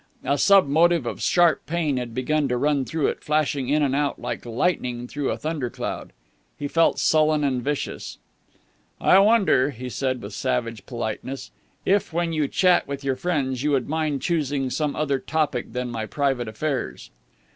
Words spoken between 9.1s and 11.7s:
wonder," he said with savage politeness,